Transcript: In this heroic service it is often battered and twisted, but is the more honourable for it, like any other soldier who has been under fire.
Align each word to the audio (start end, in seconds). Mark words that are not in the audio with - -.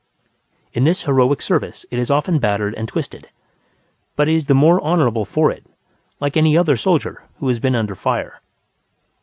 In 0.73 0.83
this 0.83 1.03
heroic 1.03 1.43
service 1.43 1.85
it 1.91 1.99
is 1.99 2.09
often 2.09 2.39
battered 2.39 2.73
and 2.73 2.87
twisted, 2.87 3.29
but 4.15 4.27
is 4.27 4.45
the 4.47 4.55
more 4.55 4.81
honourable 4.81 5.25
for 5.25 5.51
it, 5.51 5.63
like 6.19 6.35
any 6.35 6.57
other 6.57 6.75
soldier 6.75 7.21
who 7.39 7.47
has 7.49 7.59
been 7.59 7.75
under 7.75 7.93
fire. 7.93 8.41